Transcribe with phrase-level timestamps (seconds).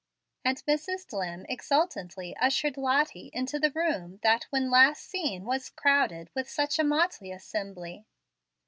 [0.43, 1.05] And Mrs.
[1.05, 6.79] Dlimm exultantly ushered Lottie into the room that, when last seen, was crowded with such
[6.79, 8.07] a motley assembly.